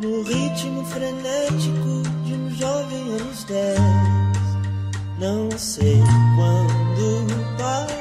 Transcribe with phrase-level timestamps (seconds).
[0.00, 3.78] no ritmo frenético de um jovem anos dez.
[5.18, 6.00] Não sei
[6.36, 7.26] quando
[7.58, 7.97] parar,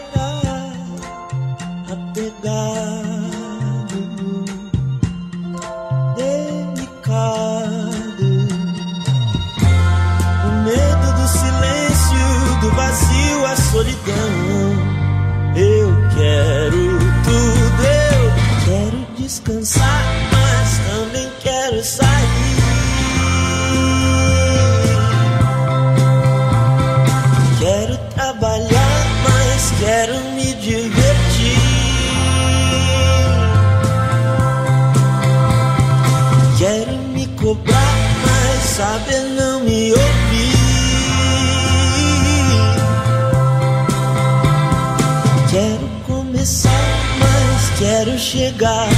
[48.28, 48.97] chegar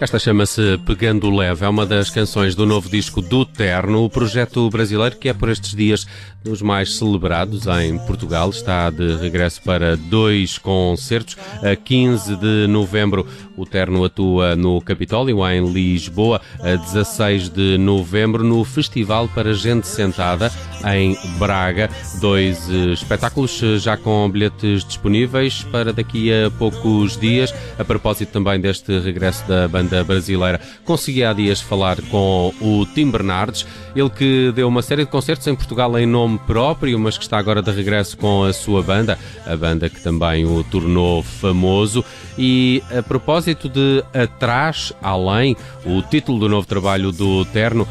[0.00, 4.70] Esta chama-se Pegando Leve, é uma das canções do novo disco do Terno, o projeto
[4.70, 6.06] brasileiro que é por estes dias
[6.44, 8.48] dos mais celebrados em Portugal.
[8.48, 11.36] Está de regresso para dois concertos.
[11.60, 13.26] A 15 de novembro,
[13.56, 16.40] o Terno atua no Capitólio, em Lisboa.
[16.60, 20.52] A 16 de novembro, no Festival para Gente Sentada,
[20.86, 21.90] em Braga.
[22.20, 27.52] Dois espetáculos já com bilhetes disponíveis para daqui a poucos dias.
[27.76, 33.10] A propósito também deste regresso da banda brasileira, consegui há dias falar com o Tim
[33.10, 37.24] Bernardes, ele que deu uma série de concertos em Portugal em nome próprio, mas que
[37.24, 42.04] está agora de regresso com a sua banda, a banda que também o tornou famoso.
[42.36, 47.86] E a propósito de Atrás, Além, o título do novo trabalho do Terno,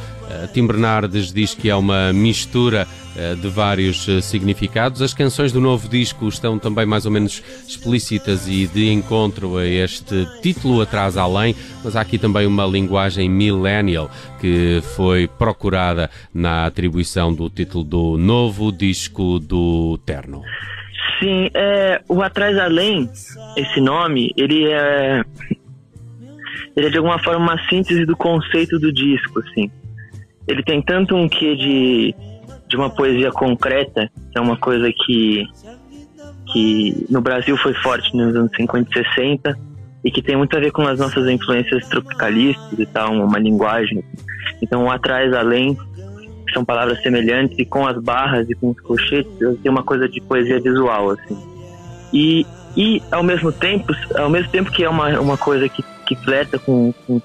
[0.53, 5.01] Tim Bernardes diz que é uma mistura eh, de vários eh, significados.
[5.01, 9.65] As canções do novo disco estão também mais ou menos explícitas e de encontro a
[9.65, 16.67] este título Atrás Além, mas há aqui também uma linguagem millennial que foi procurada na
[16.67, 20.43] atribuição do título do novo disco do Terno.
[21.19, 23.09] Sim, é, o Atrás Além,
[23.55, 25.23] esse nome, ele é.
[26.75, 29.71] Ele é de alguma forma uma síntese do conceito do disco, assim.
[30.47, 32.15] Ele tem tanto um quê de,
[32.67, 35.45] de uma poesia concreta, que é uma coisa que,
[36.51, 39.59] que no Brasil foi forte nos anos 50 e 60,
[40.03, 44.03] e que tem muito a ver com as nossas influências tropicalistas e tal, uma linguagem.
[44.61, 45.77] Então, Atrás Além
[46.53, 49.31] são palavras semelhantes e com as barras e com os colchetes
[49.61, 51.37] tem uma coisa de poesia visual assim
[52.13, 56.15] e, e ao mesmo tempo ao mesmo tempo que é uma, uma coisa que, que
[56.15, 57.21] flerta com, com,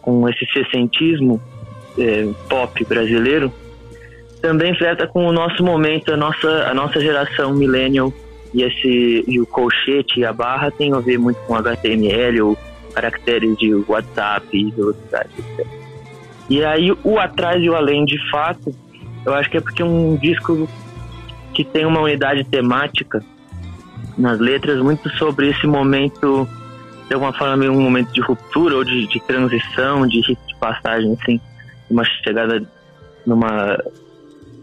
[0.00, 1.40] com esse sessentismo
[1.98, 3.52] é, pop brasileiro
[4.40, 8.12] também flerta com o nosso momento a nossa a nossa geração millennial
[8.54, 12.58] e esse e o colchete e a barra tem a ver muito com HTML ou
[12.94, 15.66] caracteres de WhatsApp e velocidade etc.
[16.48, 18.74] E aí o atrás e o além de fato,
[19.24, 20.68] eu acho que é porque é um disco
[21.52, 23.22] que tem uma unidade temática
[24.16, 26.48] nas letras muito sobre esse momento,
[27.08, 31.40] de alguma forma meio um momento de ruptura ou de, de transição, de passagem, assim,
[31.90, 32.62] uma chegada
[33.26, 33.78] numa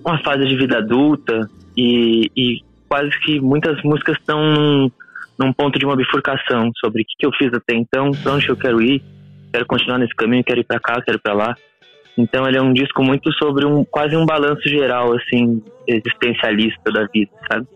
[0.05, 4.91] uma fase de vida adulta e, e quase que muitas músicas estão num,
[5.39, 8.49] num ponto de uma bifurcação sobre o que, que eu fiz até então, para onde
[8.49, 9.01] eu quero ir,
[9.51, 11.55] quero continuar nesse caminho, quero ir para cá, quero ir para lá.
[12.17, 17.05] Então ele é um disco muito sobre um quase um balanço geral assim existencialista da
[17.05, 17.67] vida, sabe?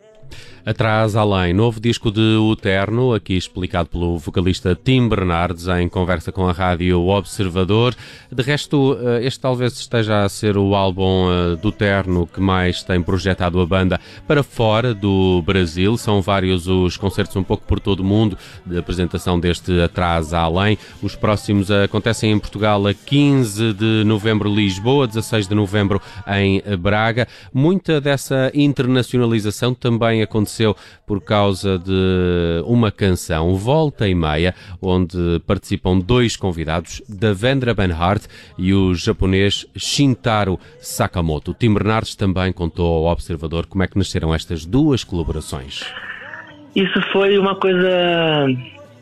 [0.67, 6.45] Atrás Além, novo disco de Uterno, aqui explicado pelo vocalista Tim Bernardes em conversa com
[6.45, 7.95] a rádio Observador.
[8.29, 12.83] De resto, eh, este talvez esteja a ser o álbum eh, do Terno que mais
[12.83, 13.97] tem projetado a banda
[14.27, 15.95] para fora do Brasil.
[15.95, 20.77] São vários os concertos um pouco por todo o mundo de apresentação deste Atrás Além.
[21.01, 27.25] Os próximos acontecem em Portugal a 15 de novembro Lisboa, 16 de novembro em Braga.
[27.53, 30.75] Muita dessa internacionalização também aconteceu aconteceu
[31.05, 38.23] por causa de uma canção, Volta e Meia, onde participam dois convidados, Davendra Benhart
[38.57, 41.53] e o japonês Shintaro Sakamoto.
[41.53, 45.83] Tim Bernardes também contou ao Observador como é que nasceram estas duas colaborações.
[46.75, 48.47] Isso foi uma coisa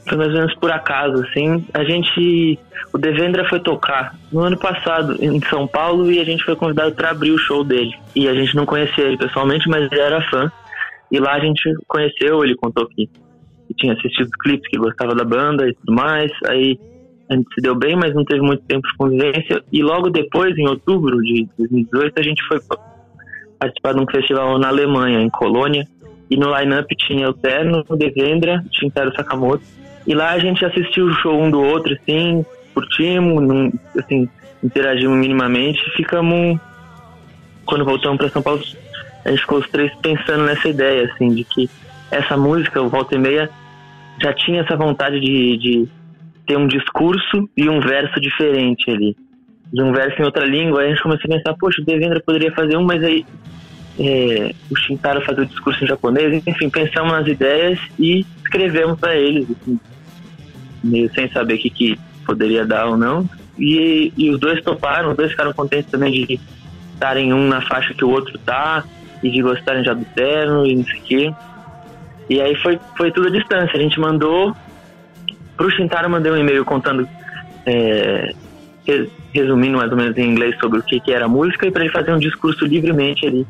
[0.07, 1.65] foi mais ou menos por acaso, assim.
[1.73, 2.59] A gente,
[2.93, 6.93] o Devendra foi tocar no ano passado em São Paulo e a gente foi convidado
[6.93, 7.93] para abrir o show dele.
[8.15, 10.51] E a gente não conhecia ele pessoalmente, mas ele era fã.
[11.11, 15.13] E lá a gente conheceu, ele contou que, que tinha assistido os clipes, que gostava
[15.13, 16.31] da banda e tudo mais.
[16.47, 16.79] Aí
[17.29, 19.63] a gente se deu bem, mas não teve muito tempo de convivência.
[19.71, 22.59] E logo depois, em outubro de 2018, a gente foi
[23.59, 25.87] participar de um festival na Alemanha, em Colônia.
[26.29, 29.63] E no line-up tinha o Terno, o Devendra, Shintaro Sakamoto.
[30.07, 34.29] E lá a gente assistiu o show um do outro, assim, curtimos, não, assim,
[34.63, 35.79] interagimos minimamente.
[35.95, 36.59] Ficamos,
[37.65, 38.61] quando voltamos para São Paulo,
[39.25, 41.69] a gente ficou os três pensando nessa ideia, assim, de que
[42.11, 43.49] essa música, o Volta e Meia,
[44.21, 45.87] já tinha essa vontade de, de
[46.45, 49.17] ter um discurso e um verso diferente ali.
[49.73, 52.21] De um verso em outra língua, aí a gente começou a pensar, poxa, o Devendra
[52.21, 53.25] poderia fazer um, mas aí
[53.99, 59.15] é, o Shintaro fazer o discurso em japonês, enfim, pensamos nas ideias e escrevemos para
[59.15, 59.79] eles, assim,
[60.83, 63.27] meio sem saber o que, que poderia dar ou não.
[63.57, 66.39] E, e os dois toparam, os dois ficaram contentes também de
[66.93, 68.83] estarem um na faixa que o outro tá,
[69.23, 71.33] e de gostarem já do terno e não sei o quê.
[72.29, 73.77] E aí foi, foi tudo à distância.
[73.77, 74.55] A gente mandou
[75.55, 77.07] pro Shintaro, mandei um e-mail contando,
[77.65, 78.33] é,
[79.33, 81.93] resumindo mais ou menos em inglês sobre o que, que era música e para ele
[81.93, 83.45] fazer um discurso livremente ali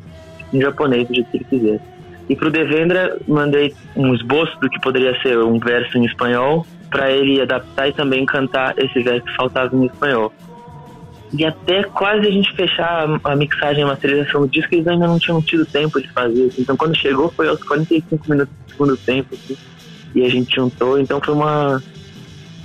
[0.52, 1.80] em japonês, do jeito que ele quiser.
[2.28, 7.10] E pro Devendra mandei um esboço do que poderia ser um verso em espanhol para
[7.10, 10.32] ele adaptar e também cantar esse verso que faltava em espanhol.
[11.32, 15.06] E até quase a gente fechar a mixagem e a masterização do disco, eles ainda
[15.06, 16.46] não tinham tido tempo de fazer.
[16.46, 16.62] Assim.
[16.62, 19.56] Então quando chegou foi aos 45 minutos do segundo tempo, assim,
[20.14, 21.82] e a gente juntou, então foi uma,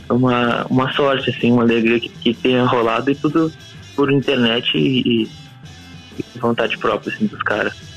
[0.09, 3.51] uma, uma sorte, assim, uma alegria que, que tenha rolado e tudo
[3.95, 5.29] por internet e, e
[6.39, 7.90] vontade própria assim, dos caras.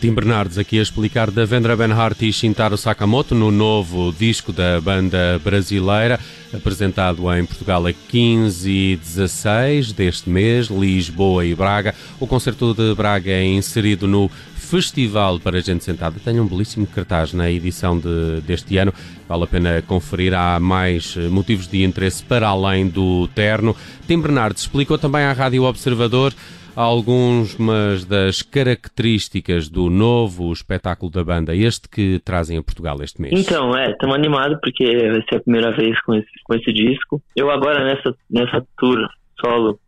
[0.00, 4.80] Tim Bernardes aqui a explicar da Vendra Benhart e Shintaro Sakamoto no novo disco da
[4.80, 6.20] banda brasileira,
[6.54, 11.96] apresentado em Portugal a 15 e 16 deste mês, Lisboa e Braga.
[12.20, 16.20] O concerto de Braga é inserido no Festival para Gente Sentada.
[16.24, 18.94] Tem um belíssimo cartaz na edição de, deste ano.
[19.28, 20.32] Vale a pena conferir.
[20.32, 23.74] Há mais motivos de interesse para além do terno.
[24.06, 26.32] Tim Bernardes explicou também à Rádio Observador
[26.78, 33.34] algumas das características do novo espetáculo da banda, este que trazem a Portugal este mês?
[33.36, 37.20] Então, é, estamos animados porque vai ser a primeira vez com esse, com esse disco.
[37.34, 39.08] Eu agora nessa, nessa tour
[39.44, 39.80] solo,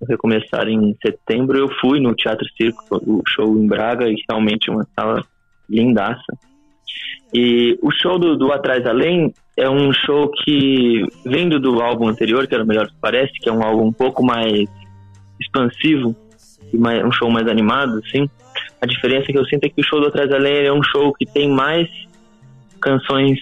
[0.00, 4.70] vai começar em setembro, eu fui no Teatro Circo, o show em Braga, e realmente
[4.70, 5.24] uma sala
[5.68, 6.38] lindaça.
[7.34, 12.46] E o show do, do Atrás Além é um show que, vindo do álbum anterior,
[12.46, 14.68] que era o Melhor que Parece, que é um álbum um pouco mais
[15.40, 16.14] expansivo,
[16.76, 18.28] mais, um show mais animado, assim.
[18.80, 20.82] A diferença que eu sinto é que o show do Atrás da Lei é um
[20.82, 21.88] show que tem mais
[22.80, 23.38] canções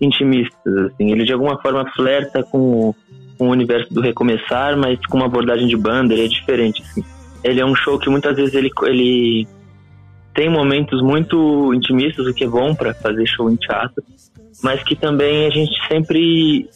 [0.00, 1.10] intimistas, assim.
[1.10, 2.94] Ele de alguma forma flerta com,
[3.38, 7.04] com o universo do recomeçar, mas com uma abordagem de banda, ele é diferente, assim.
[7.42, 9.46] Ele é um show que muitas vezes ele, ele
[10.34, 14.04] tem momentos muito intimistas, o que é bom para fazer show em teatro,
[14.62, 16.68] mas que também a gente sempre,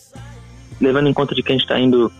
[0.81, 2.11] levando em conta de que a gente está indo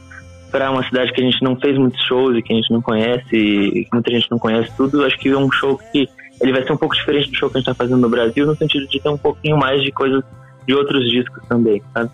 [0.51, 2.83] para uma cidade que a gente não fez muitos shows e que a gente não
[2.83, 6.09] conhece, e que muita gente não conhece tudo, acho que é um show que
[6.41, 8.47] ele vai ser um pouco diferente do show que a gente está fazendo no Brasil,
[8.47, 10.25] no sentido de ter um pouquinho mais de coisas
[10.67, 12.11] de outros discos também, sabe?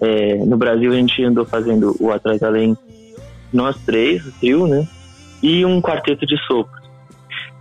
[0.00, 2.76] É, no Brasil a gente andou fazendo o Atrás Além,
[3.52, 4.86] nós três, o trio, né?
[5.42, 6.78] E um quarteto de sopro.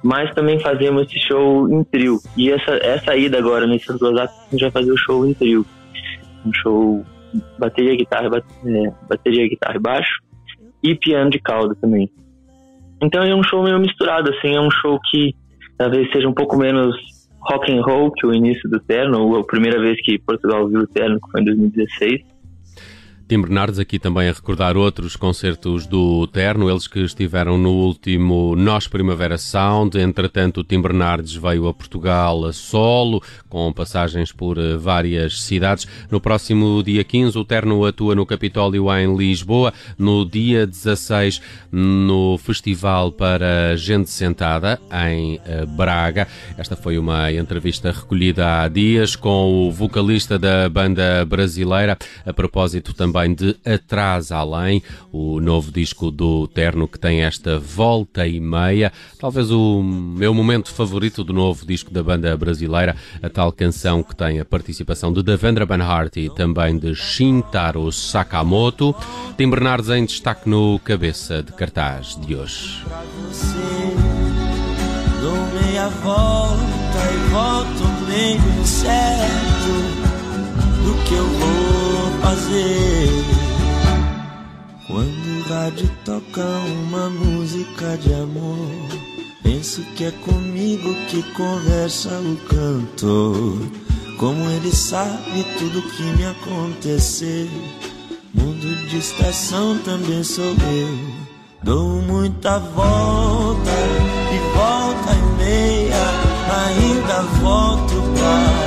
[0.03, 2.19] Mas também fazemos esse show em trio.
[2.35, 5.33] E essa, essa ida agora, nesses duas atos, a gente vai fazer o show em
[5.33, 5.65] trio.
[6.45, 7.05] Um show
[7.57, 10.21] bateria, guitarra, é, bateria, guitarra e baixo
[10.83, 12.09] e piano de cauda também.
[13.01, 15.35] Então é um show meio misturado, assim, é um show que
[15.77, 16.95] talvez seja um pouco menos
[17.39, 20.81] rock and roll que o início do Terno, ou a primeira vez que Portugal viu
[20.81, 22.21] o Terno, que foi em 2016.
[23.27, 28.55] Tim Bernardes aqui também a recordar outros concertos do Terno, eles que estiveram no último
[28.55, 29.99] Nós Primavera Sound.
[29.99, 35.85] Entretanto, o Tim Bernardes veio a Portugal a solo, com passagens por eh, várias cidades.
[36.09, 39.73] No próximo dia 15, o Terno atua no Capitólio em Lisboa.
[39.97, 46.29] No dia 16, no Festival para Gente Sentada, em eh, Braga.
[46.57, 52.93] Esta foi uma entrevista recolhida há dias com o vocalista da banda brasileira, a propósito
[52.93, 58.39] também também de Atrás Além, o novo disco do Terno que tem esta volta e
[58.39, 64.03] meia, talvez o meu momento favorito do novo disco da banda brasileira, a tal canção
[64.03, 68.95] que tem a participação de Devendra Banhart e também de Shintaro Sakamoto.
[69.35, 72.83] Tim Bernardes em destaque no cabeça de cartaz de hoje.
[75.21, 76.57] Dou meia volta
[77.13, 77.97] e volto
[78.67, 80.06] certo
[80.87, 83.09] do que eu vou fazer.
[84.87, 86.45] Quando o rádio toca
[86.85, 88.69] uma música de amor,
[89.43, 93.59] penso que é comigo que conversa o cantor.
[94.17, 97.49] Como ele sabe tudo que me aconteceu.
[98.33, 101.27] Mundo de estação também sou eu.
[101.63, 103.71] Dou muita volta
[104.31, 106.05] e volta e meia,
[106.49, 108.66] ainda volto pra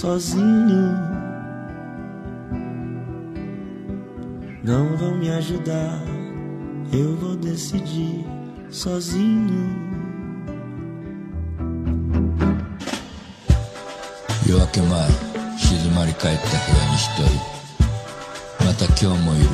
[0.00, 0.94] sozinho.
[4.62, 6.00] Não vão me ajudar,
[6.92, 8.24] eu vou decidir
[8.70, 9.86] sozinho.
[14.46, 15.10] 夜明け前
[15.58, 19.48] 静まり返った部屋に一人また今日もいる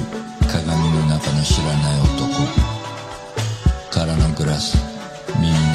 [0.46, 2.28] 鏡の中の知らない男
[3.90, 4.76] 空のグラス
[5.40, 5.65] 耳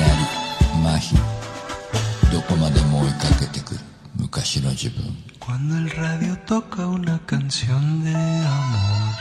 [5.38, 9.14] Cuando el radio toca una canción de amor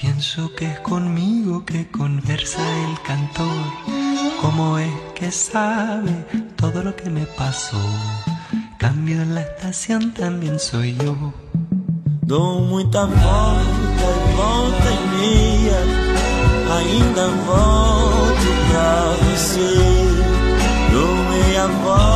[0.00, 3.64] Pienso que es conmigo que conversa el cantor
[4.40, 6.12] ¿Cómo es que sabe
[6.54, 7.82] todo lo que me pasó?
[8.78, 11.32] Cambio en la estación también soy yo.
[12.22, 15.80] Dou muita volta e volta e meia,
[16.78, 18.90] ainda volto pra
[19.24, 19.74] você.
[20.92, 22.07] Dou meia volta